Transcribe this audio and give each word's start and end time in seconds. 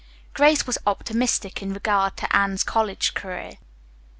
Grace 0.33 0.65
was 0.65 0.79
optimistic 0.87 1.61
in 1.61 1.75
regard 1.75 2.17
to 2.17 2.35
Anne's 2.35 2.63
college 2.63 3.13
career. 3.13 3.59